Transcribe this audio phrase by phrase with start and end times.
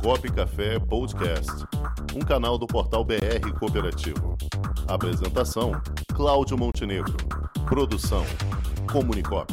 [0.00, 1.52] Comunicop Café Podcast,
[2.16, 4.34] um canal do portal BR Cooperativo.
[4.88, 5.72] Apresentação:
[6.14, 7.14] Cláudio Montenegro.
[7.68, 8.24] Produção:
[8.90, 9.52] Comunicop.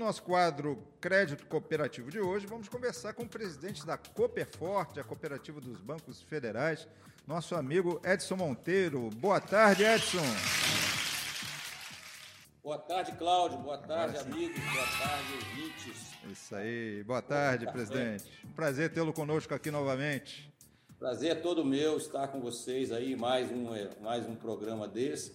[0.00, 5.60] Nosso quadro Crédito Cooperativo de hoje, vamos conversar com o presidente da Cooperforte, a Cooperativa
[5.60, 6.88] dos Bancos Federais,
[7.26, 9.10] nosso amigo Edson Monteiro.
[9.16, 10.24] Boa tarde, Edson.
[12.64, 13.58] Boa tarde, Cláudio.
[13.58, 14.58] Boa tarde, amigos.
[14.72, 16.12] Boa tarde, ouvintes.
[16.32, 17.04] Isso aí.
[17.04, 18.24] Boa tarde, presidente.
[18.42, 20.50] Um prazer tê-lo conosco aqui novamente.
[20.98, 25.34] Prazer é todo meu estar com vocês aí, mais um, eh, mais um programa desse.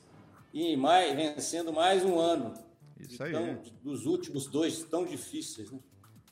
[0.51, 2.53] E mais, vencendo mais um ano.
[2.99, 3.31] Isso aí.
[3.31, 5.79] Tão, dos últimos dois tão difíceis, né?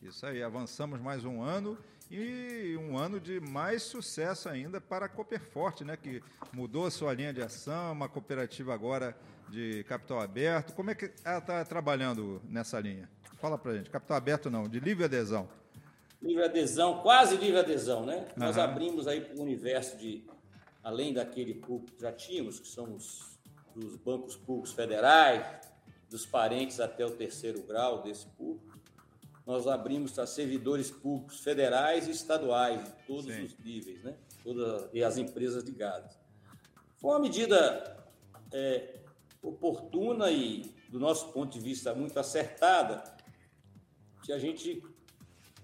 [0.01, 0.41] Isso aí.
[0.41, 1.77] Avançamos mais um ano
[2.09, 5.97] e um ano de mais sucesso ainda para a Cooperforte, né?
[5.97, 9.15] Que mudou a sua linha de ação, uma cooperativa agora
[9.49, 10.73] de capital aberto.
[10.73, 13.09] Como é que ela está trabalhando nessa linha?
[13.39, 13.89] Fala pra gente.
[13.89, 15.49] Capital aberto não, de livre adesão.
[16.21, 18.27] Livre adesão, quase livre adesão, né?
[18.37, 18.71] Nós Aham.
[18.71, 20.23] abrimos aí para o universo de,
[20.81, 23.33] além daquele público que já tínhamos, que são os
[23.75, 25.43] dos bancos públicos federais,
[26.13, 28.77] dos parentes até o terceiro grau desse público,
[29.47, 33.45] nós abrimos para servidores públicos federais e estaduais, de todos Sim.
[33.45, 34.15] os níveis, né?
[34.43, 36.15] Todas, e as empresas ligadas.
[36.97, 38.05] Foi uma medida
[38.51, 38.99] é,
[39.41, 43.03] oportuna e, do nosso ponto de vista, muito acertada,
[44.21, 44.83] que a gente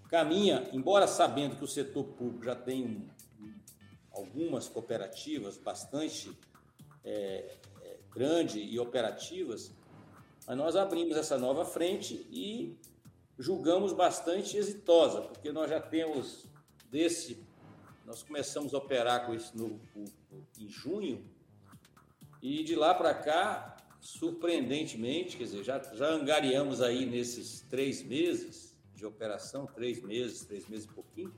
[0.10, 3.08] caminha, embora sabendo que o setor público já tem um-
[3.46, 3.54] um-
[4.12, 6.36] algumas cooperativas bastante
[7.06, 9.72] é, é, grande e operativas,
[10.50, 12.76] mas nós abrimos essa nova frente e
[13.38, 16.48] julgamos bastante exitosa, porque nós já temos
[16.90, 17.38] desse,
[18.04, 19.80] nós começamos a operar com esse novo
[20.58, 21.24] em junho,
[22.42, 28.76] e de lá para cá, surpreendentemente, quer dizer, já, já angariamos aí nesses três meses
[28.96, 31.32] de operação, três meses, três meses e pouquinho,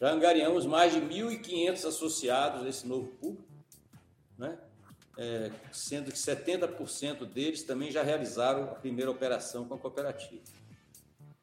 [0.00, 3.44] já angariamos mais de 1.500 associados nesse novo público,
[4.38, 4.58] né?
[5.16, 10.42] É, sendo que 70% deles também já realizaram a primeira operação com a cooperativa.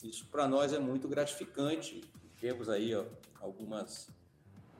[0.03, 2.01] Isso para nós é muito gratificante.
[2.39, 3.05] Temos aí ó,
[3.39, 4.09] algumas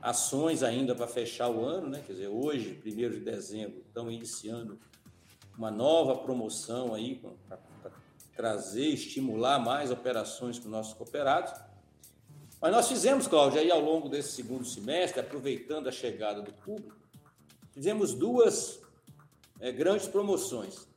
[0.02, 2.04] ações ainda para fechar o ano, né?
[2.06, 4.80] Quer dizer, hoje, 1 de dezembro, estamos iniciando
[5.58, 7.60] uma nova promoção aí para
[8.36, 11.54] trazer, estimular mais operações com nossos cooperados.
[12.60, 16.96] Mas nós fizemos, Cláudio, aí ao longo desse segundo semestre, aproveitando a chegada do público,
[17.72, 18.81] fizemos duas
[19.62, 20.88] eh, grandes promoções.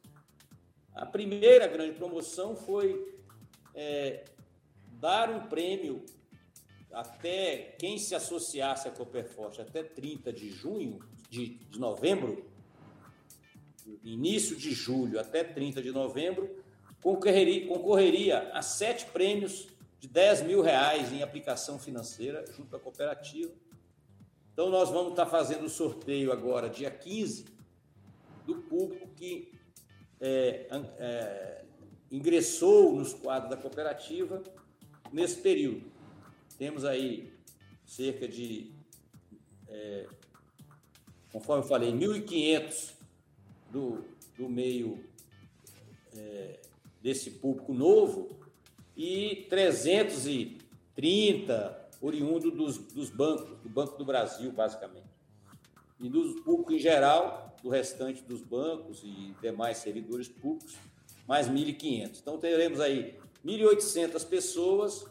[0.94, 3.14] A primeira grande promoção foi
[3.74, 4.24] eh,
[4.92, 6.04] dar um prêmio
[6.90, 12.44] até quem se associasse à Cooperforte até 30 de junho, de, de novembro,
[14.02, 16.62] início de julho até 30 de novembro,
[17.02, 19.68] concorreria, concorreria a sete prêmios
[20.00, 23.52] de 10 mil reais em aplicação financeira junto à cooperativa.
[24.52, 27.53] Então, nós vamos estar fazendo o sorteio agora, dia 15,
[28.46, 29.52] do público que
[30.20, 30.68] é,
[30.98, 31.64] é,
[32.10, 34.42] ingressou nos quadros da cooperativa
[35.12, 35.84] nesse período.
[36.58, 37.32] Temos aí
[37.84, 38.70] cerca de,
[39.68, 40.06] é,
[41.32, 42.92] conforme eu falei, 1.500
[43.70, 44.04] do,
[44.36, 45.04] do meio
[46.16, 46.60] é,
[47.02, 48.38] desse público novo
[48.96, 55.13] e 330 oriundo dos, dos bancos, do Banco do Brasil, basicamente.
[56.08, 60.76] Do público em geral, do restante dos bancos e demais servidores públicos,
[61.26, 62.18] mais 1.500.
[62.20, 65.06] Então, teremos aí 1.800 pessoas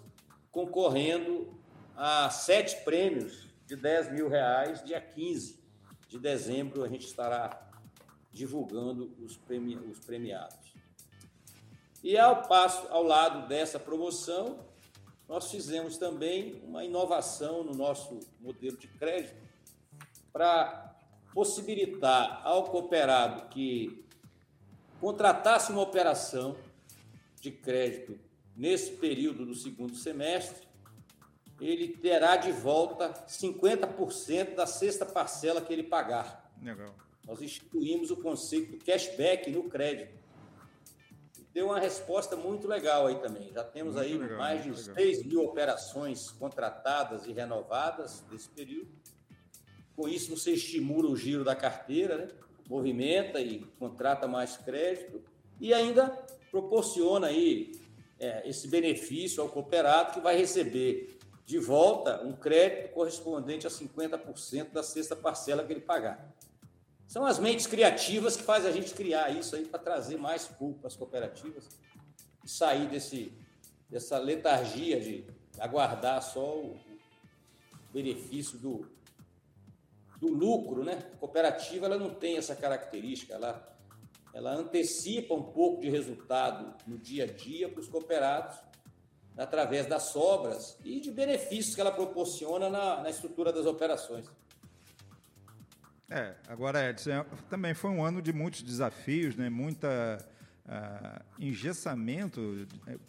[0.51, 1.51] concorrendo
[1.95, 5.59] a sete prêmios de 10 mil reais, dia 15
[6.07, 7.71] de dezembro, a gente estará
[8.31, 10.73] divulgando os, premi- os premiados.
[12.03, 14.59] E ao passo, ao lado dessa promoção,
[15.27, 19.35] nós fizemos também uma inovação no nosso modelo de crédito
[20.33, 20.95] para
[21.33, 24.03] possibilitar ao cooperado que
[24.99, 26.57] contratasse uma operação
[27.39, 28.19] de crédito
[28.55, 30.67] nesse período do segundo semestre,
[31.59, 36.51] ele terá de volta 50% da sexta parcela que ele pagar.
[36.61, 36.93] Legal.
[37.25, 40.21] Nós instituímos o conceito cashback no crédito.
[41.53, 43.51] Deu uma resposta muito legal aí também.
[43.53, 44.95] Já temos Muito aí legal, mais de legal.
[44.95, 48.89] 6 mil operações contratadas e renovadas nesse período.
[49.95, 52.27] Com isso, você estimula o giro da carteira, né?
[52.67, 55.21] movimenta e contrata mais crédito
[55.59, 56.09] e ainda
[56.49, 57.71] proporciona aí
[58.19, 64.71] é, esse benefício ao cooperado que vai receber de volta um crédito correspondente a 50%
[64.71, 66.33] da sexta parcela que ele pagar.
[67.07, 70.79] São as mentes criativas que faz a gente criar isso aí para trazer mais público
[70.79, 71.69] para as cooperativas
[72.43, 73.31] e sair desse,
[73.89, 75.25] dessa letargia de
[75.59, 76.79] aguardar só o
[77.91, 78.87] benefício do,
[80.23, 80.99] do lucro, né?
[81.13, 83.77] A cooperativa ela não tem essa característica, ela,
[84.33, 88.57] ela antecipa um pouco de resultado no dia a dia para os cooperados
[89.37, 94.25] através das sobras e de benefícios que ela proporciona na, na estrutura das operações.
[96.09, 99.49] É, agora, Edson, é, também foi um ano de muitos desafios, né?
[99.49, 100.23] muita
[100.65, 102.67] uh, engessamento,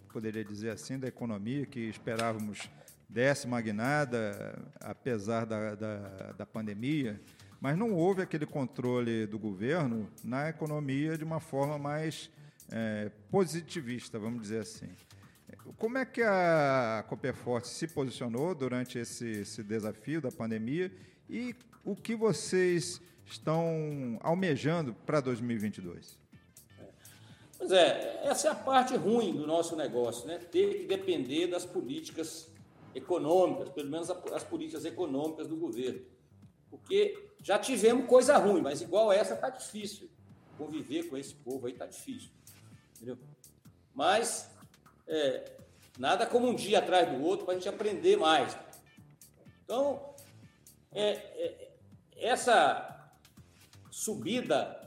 [0.09, 2.69] poderia dizer assim, da economia que esperávamos
[3.15, 7.21] desse magnada, apesar da, da, da pandemia,
[7.61, 12.29] mas não houve aquele controle do governo na economia de uma forma mais
[12.73, 14.91] é, positivista, vamos dizer assim.
[15.79, 20.91] Como é que a Copperforte se posicionou durante esse, esse desafio da pandemia
[21.31, 26.19] e o que vocês estão almejando para 2022?
[27.57, 30.39] Pois é, essa é a parte ruim do nosso negócio, né?
[30.39, 32.53] Ter que depender das políticas
[32.95, 36.01] econômicas, pelo menos as políticas econômicas do governo.
[36.71, 40.11] Porque já tivemos coisa ruim, mas igual essa está difícil.
[40.57, 42.31] Conviver com esse povo aí está difícil.
[42.97, 43.19] Entendeu?
[43.95, 44.51] Mas
[45.07, 45.53] é,
[45.99, 48.57] nada como um dia atrás do outro para a gente aprender mais.
[49.65, 50.15] Então,
[50.93, 51.73] é, é,
[52.17, 53.13] essa
[53.91, 54.81] subida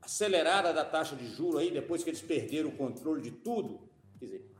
[0.00, 3.80] acelerada da taxa de juro aí, depois que eles perderam o controle de tudo,
[4.18, 4.55] quer dizer,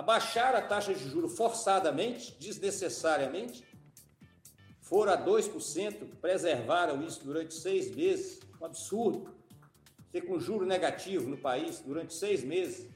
[0.00, 3.62] abaixaram a taxa de juro forçadamente, desnecessariamente,
[4.80, 9.36] foram a 2%, preservaram isso durante seis meses, um absurdo.
[10.10, 12.90] Ter com juro negativo no país durante seis meses.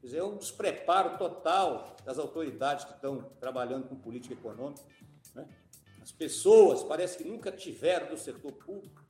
[0.00, 4.82] Quer dizer, é um despreparo total das autoridades que estão trabalhando com política econômica.
[5.36, 5.46] Né?
[6.02, 9.04] As pessoas parece que nunca tiveram do setor público,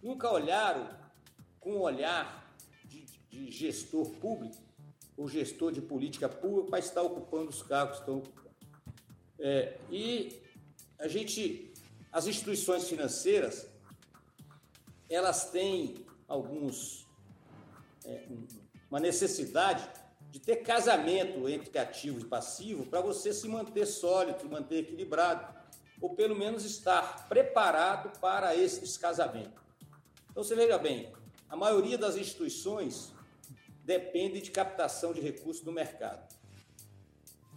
[0.00, 0.88] nunca olharam
[1.58, 2.54] com um olhar
[2.84, 4.67] de, de gestor público
[5.18, 8.48] ou gestor de política pública para estar ocupando os cargos que estão ocupando.
[9.40, 10.40] É, e
[10.96, 11.72] a gente,
[12.12, 13.68] as instituições financeiras,
[15.10, 17.04] elas têm alguns
[18.04, 18.26] é,
[18.88, 19.86] uma necessidade
[20.30, 25.52] de ter casamento entre ativo e passivo para você se manter sólido, manter equilibrado,
[26.00, 29.60] ou pelo menos estar preparado para esse descasamento.
[30.30, 31.12] Então você veja bem,
[31.48, 33.12] a maioria das instituições
[33.88, 36.28] depende de captação de recursos do mercado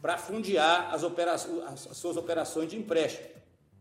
[0.01, 3.27] para fundiar as, operações, as suas operações de empréstimo.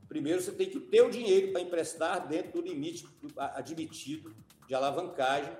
[0.08, 3.08] Primeiro, você tem que ter o dinheiro para emprestar dentro do limite
[3.54, 4.34] admitido
[4.66, 5.56] de alavancagem,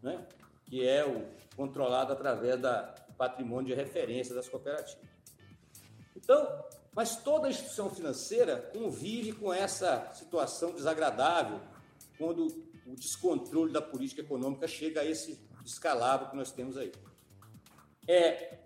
[0.00, 0.24] né?
[0.64, 1.26] que é o
[1.56, 4.96] controlado através da patrimônio de referência das cooperativas.
[6.16, 6.64] Então,
[6.94, 11.60] mas toda instituição financeira convive com essa situação desagradável
[12.16, 12.46] quando
[12.86, 16.92] o descontrole da política econômica chega a esse escalado que nós temos aí.
[18.06, 18.58] É,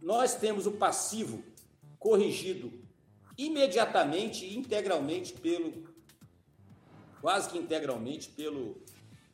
[0.00, 1.44] nós temos o passivo
[1.98, 2.72] corrigido
[3.36, 5.84] imediatamente integralmente pelo,
[7.20, 8.82] quase que integralmente pelo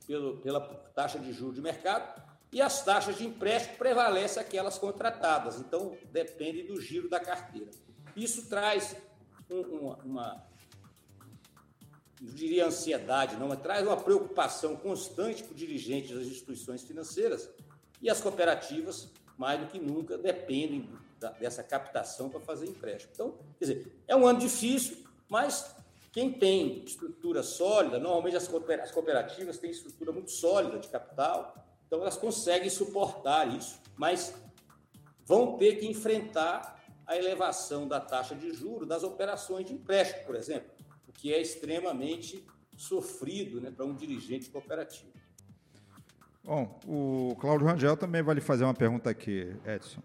[0.06, 0.60] pelo, pela
[0.94, 6.62] taxa de juros de mercado e as taxas de empréstimo prevalecem aquelas contratadas, então depende
[6.62, 7.70] do giro da carteira.
[8.14, 8.96] Isso traz
[9.50, 10.46] um, uma, uma,
[12.20, 17.48] não diria ansiedade, não, mas traz uma preocupação constante para o dirigente das instituições financeiras
[18.00, 20.88] e as cooperativas, mais do que nunca, dependem
[21.40, 23.12] dessa captação para fazer empréstimo.
[23.14, 25.74] Então, quer dizer, é um ano difícil, mas
[26.12, 28.48] quem tem estrutura sólida, normalmente as
[28.90, 31.54] cooperativas têm estrutura muito sólida de capital,
[31.86, 34.34] então elas conseguem suportar isso, mas
[35.24, 40.34] vão ter que enfrentar a elevação da taxa de juros das operações de empréstimo, por
[40.34, 40.70] exemplo,
[41.18, 42.44] que é extremamente
[42.76, 45.12] sofrido né, para um dirigente cooperativo.
[46.44, 50.00] Bom, o Cláudio Rangel também vai lhe fazer uma pergunta aqui, Edson.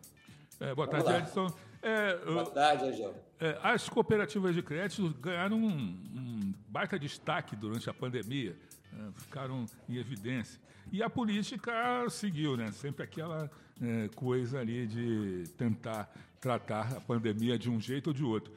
[0.59, 1.19] É, boa Vamos tarde, lá.
[1.19, 1.55] Edson.
[1.81, 3.15] É, Boa tarde, Angel.
[3.39, 5.71] É, as cooperativas de crédito ganharam um,
[6.15, 8.55] um baita destaque durante a pandemia,
[8.91, 10.59] né, ficaram em evidência.
[10.91, 12.71] E a política seguiu, né?
[12.71, 13.49] sempre aquela
[13.81, 18.53] é, coisa ali de tentar tratar a pandemia de um jeito ou de outro.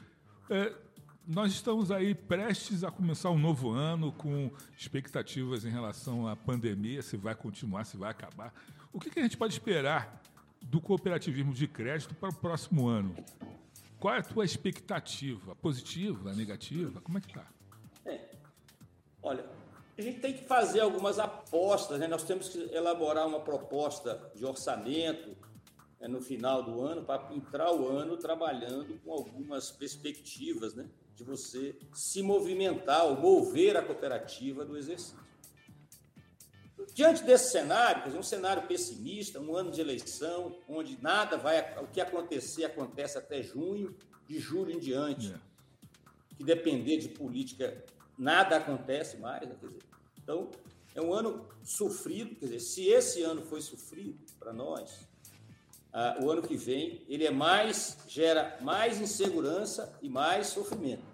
[1.27, 7.03] Nós estamos aí prestes a começar um novo ano com expectativas em relação à pandemia,
[7.03, 8.53] se vai continuar, se vai acabar.
[8.93, 10.23] O que, que a gente pode esperar
[10.65, 13.15] do cooperativismo de crédito para o próximo ano.
[13.99, 15.55] Qual é a tua expectativa?
[15.57, 17.01] Positiva, negativa?
[17.01, 17.47] Como é que está?
[18.05, 18.21] É.
[19.23, 19.45] Olha,
[19.97, 22.07] a gente tem que fazer algumas apostas, né?
[22.07, 25.37] Nós temos que elaborar uma proposta de orçamento
[26.01, 30.87] né, no final do ano para entrar o ano trabalhando com algumas perspectivas, né?
[31.15, 35.19] De você se movimentar ou mover a cooperativa do exercício.
[36.93, 42.01] Diante desse cenário, um cenário pessimista, um ano de eleição, onde nada vai, o que
[42.01, 45.39] acontecer acontece até junho, de julho em diante, é.
[46.37, 47.85] que depender de política,
[48.19, 49.41] nada acontece mais.
[49.41, 49.83] Quer dizer,
[50.23, 50.51] então,
[50.95, 55.09] é um ano sofrido, quer dizer, se esse ano foi sofrido para nós,
[55.97, 61.05] ah, o ano que vem ele é mais gera mais insegurança e mais sofrimento.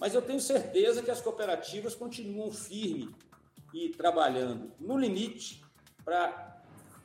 [0.00, 3.10] Mas eu tenho certeza que as cooperativas continuam firmes
[3.74, 5.62] e trabalhando no limite
[6.02, 6.62] para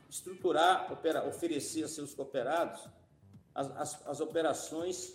[0.09, 2.79] estruturar, opera, oferecer a seus cooperados
[3.53, 5.13] as, as, as operações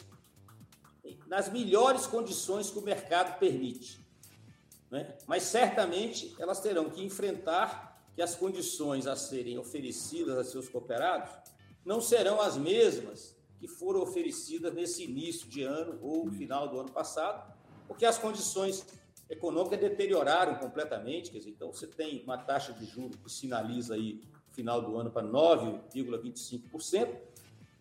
[1.27, 3.99] nas melhores condições que o mercado permite.
[4.91, 5.17] Né?
[5.27, 11.33] Mas certamente elas terão que enfrentar que as condições a serem oferecidas a seus cooperados
[11.85, 16.91] não serão as mesmas que foram oferecidas nesse início de ano ou final do ano
[16.91, 17.53] passado,
[17.87, 18.85] porque as condições
[19.29, 21.31] econômicas deterioraram completamente.
[21.31, 24.21] Quer dizer, então, você tem uma taxa de juros que sinaliza aí
[24.51, 27.17] final do ano para 9,25%,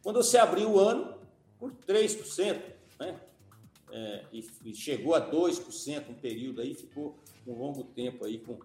[0.01, 1.19] quando você abriu o ano
[1.59, 2.61] por 3%,
[2.99, 3.19] né?
[3.93, 8.57] É, e, e, chegou a 2% um período aí, ficou um longo tempo aí com,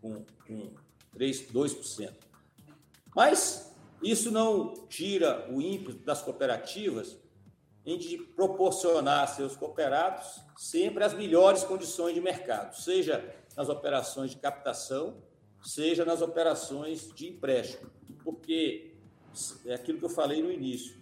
[0.00, 0.72] com, com
[1.12, 2.12] 3, 2%.
[3.14, 3.65] Mas
[4.02, 7.16] isso não tira o ímpeto das cooperativas
[7.84, 14.32] em de proporcionar a seus cooperados sempre as melhores condições de mercado, seja nas operações
[14.32, 15.22] de captação,
[15.62, 17.90] seja nas operações de empréstimo,
[18.24, 18.94] porque
[19.64, 20.96] é aquilo que eu falei no início.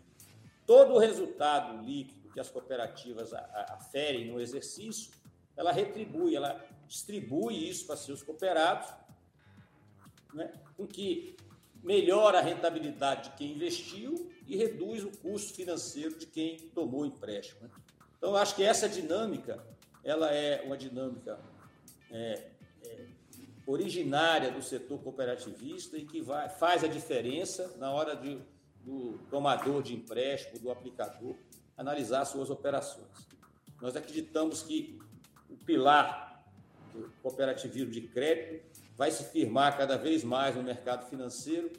[0.67, 5.11] Todo o resultado líquido que as cooperativas aferem no exercício,
[5.57, 8.89] ela retribui, ela distribui isso para seus cooperados,
[10.33, 11.37] né, com que
[11.85, 17.61] melhora a rentabilidade de quem investiu e reduz o custo financeiro de quem tomou empréstimo.
[17.63, 17.71] Né?
[18.17, 19.63] Então, eu acho que essa dinâmica,
[20.03, 21.39] ela é uma dinâmica
[22.11, 22.49] é,
[22.87, 23.07] é,
[23.67, 28.39] originária do setor cooperativista e que vai, faz a diferença na hora de,
[28.83, 31.37] do tomador de empréstimo, do aplicador,
[31.77, 33.29] analisar suas operações.
[33.81, 34.99] Nós acreditamos que
[35.51, 36.43] o pilar
[36.95, 41.71] do cooperativismo de crédito vai se firmar cada vez mais no mercado financeiro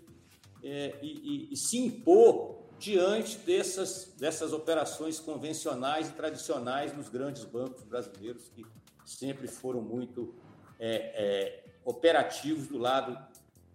[0.64, 7.46] é, e, e, e, se impor diante dessas, dessas operações convencionais e tradicionais nos grandes
[7.46, 8.66] bancos brasileiros, que
[9.06, 10.34] sempre foram muito
[10.80, 13.18] é, é, operativos do lado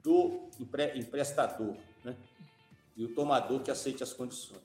[0.02, 2.16] do empre, emprestador né?
[2.96, 4.60] e o tomador que aceite as condições.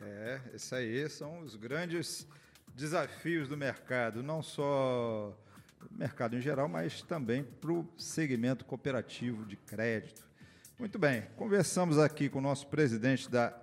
[0.00, 2.26] É, esses aí são os grandes
[2.74, 5.36] desafios do mercado, não só
[5.90, 10.22] mercado em geral, mas também para o segmento cooperativo de crédito.
[10.78, 13.56] Muito bem, conversamos aqui com o nosso presidente da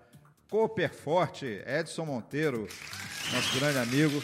[0.50, 2.68] Cooperforte, Edson Monteiro,
[3.34, 4.22] nosso grande amigo.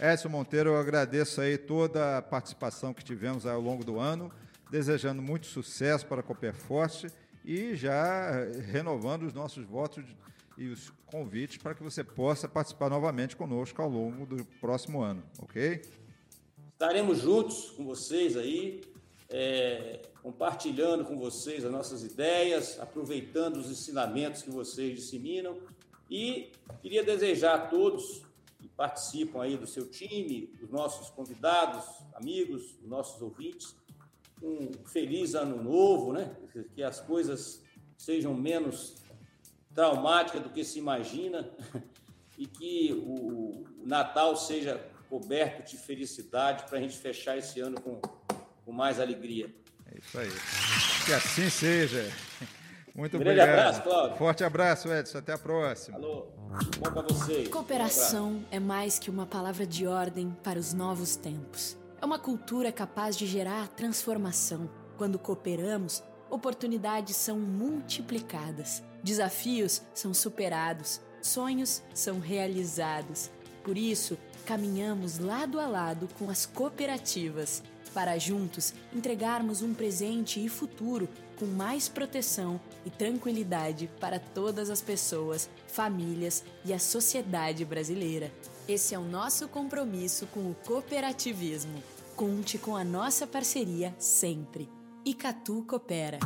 [0.00, 4.30] Edson Monteiro, eu agradeço aí toda a participação que tivemos ao longo do ano,
[4.70, 7.08] desejando muito sucesso para a Cooperforte
[7.44, 8.30] e já
[8.70, 10.04] renovando os nossos votos
[10.56, 15.22] e os convites para que você possa participar novamente conosco ao longo do próximo ano,
[15.38, 15.82] ok?
[16.74, 18.82] Estaremos juntos com vocês aí,
[19.30, 25.56] é, compartilhando com vocês as nossas ideias, aproveitando os ensinamentos que vocês disseminam.
[26.10, 26.50] E
[26.82, 28.22] queria desejar a todos
[28.58, 33.76] que participam aí do seu time, os nossos convidados, amigos, os nossos ouvintes,
[34.42, 36.36] um feliz ano novo, né?
[36.74, 37.62] Que as coisas
[37.96, 38.96] sejam menos
[39.72, 41.48] traumáticas do que se imagina
[42.36, 48.00] e que o Natal seja coberto de felicidade para a gente fechar esse ano com,
[48.64, 49.48] com mais alegria.
[49.92, 50.28] É isso aí.
[51.06, 52.10] Que assim seja.
[52.92, 53.58] Muito Grande obrigado.
[53.60, 54.16] abraço, Cláudio.
[54.16, 55.18] Forte abraço, Edson.
[55.18, 55.98] Até a próxima.
[55.98, 56.26] Alô.
[56.80, 57.46] Bom para vocês.
[57.46, 61.76] Cooperação um é mais que uma palavra de ordem para os novos tempos.
[62.02, 64.68] É uma cultura capaz de gerar transformação.
[64.96, 73.30] Quando cooperamos, oportunidades são multiplicadas, desafios são superados, sonhos são realizados.
[73.62, 80.48] Por isso, caminhamos lado a lado com as cooperativas para juntos entregarmos um presente e
[80.48, 81.08] futuro
[81.38, 88.32] com mais proteção e tranquilidade para todas as pessoas, famílias e a sociedade brasileira.
[88.68, 91.82] Esse é o nosso compromisso com o cooperativismo.
[92.16, 94.68] Conte com a nossa parceria sempre.
[95.04, 96.18] Icatu Coopera.